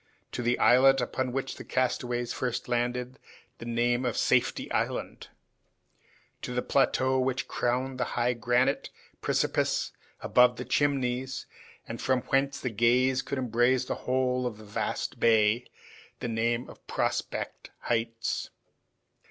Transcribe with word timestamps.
To 0.31 0.41
the 0.41 0.57
islet 0.57 0.99
upon 0.99 1.31
which 1.31 1.57
the 1.57 1.63
castaways 1.63 2.31
had 2.31 2.39
first 2.39 2.67
landed, 2.67 3.19
the 3.59 3.67
name 3.67 4.03
of 4.03 4.17
Safety 4.17 4.67
Island; 4.71 5.27
to 6.41 6.55
the 6.55 6.63
plateau 6.63 7.19
which 7.19 7.47
crowned 7.47 7.99
the 7.99 8.03
high 8.17 8.33
granite 8.33 8.89
precipice 9.21 9.91
above 10.19 10.55
the 10.55 10.65
Chimneys, 10.65 11.45
and 11.87 12.01
from 12.01 12.21
whence 12.29 12.59
the 12.59 12.71
gaze 12.71 13.21
could 13.21 13.37
embrace 13.37 13.85
the 13.85 13.93
whole 13.93 14.47
of 14.47 14.57
the 14.57 14.63
vast 14.65 15.19
bay, 15.19 15.67
the 16.19 16.27
name 16.27 16.67
of 16.67 16.87
Prospect 16.87 17.69
Heights. 17.81 18.49